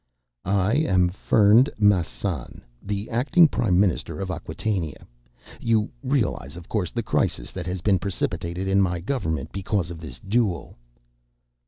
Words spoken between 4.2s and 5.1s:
Acquatainia.